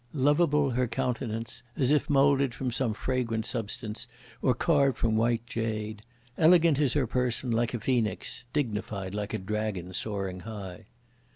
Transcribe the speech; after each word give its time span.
Loveable 0.15 0.71
her 0.71 0.87
countenance, 0.87 1.61
as 1.77 1.91
if 1.91 2.09
moulded 2.09 2.55
from 2.55 2.71
some 2.71 2.95
fragrant 2.95 3.45
substance, 3.45 4.07
or 4.41 4.55
carved 4.55 4.97
from 4.97 5.15
white 5.15 5.45
jade; 5.45 6.01
elegant 6.39 6.79
is 6.79 6.93
her 6.93 7.05
person, 7.05 7.51
like 7.51 7.75
a 7.75 7.79
phoenix, 7.79 8.45
dignified 8.51 9.13
like 9.13 9.35
a 9.35 9.37
dragon 9.37 9.93
soaring 9.93 10.39
high. 10.39 10.87